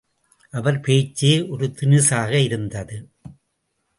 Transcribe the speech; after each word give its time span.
அவர் 0.49 0.79
பேச்சே 0.79 1.47
ஒரு 1.47 1.67
தினுசாக 1.79 2.31
இருந்தது. 2.31 2.97